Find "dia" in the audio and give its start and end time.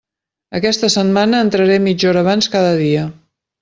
2.85-3.09